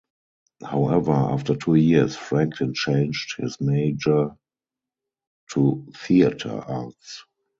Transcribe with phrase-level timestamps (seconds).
[0.67, 4.35] However, after two years, Franklin changed his major
[5.51, 7.23] to theater arts.